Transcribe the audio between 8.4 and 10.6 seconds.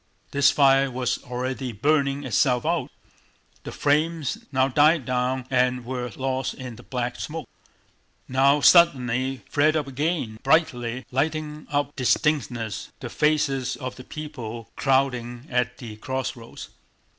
suddenly flared up again